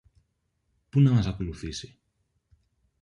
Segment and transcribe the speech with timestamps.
[0.89, 1.97] Πού να μας ακολουθήσει;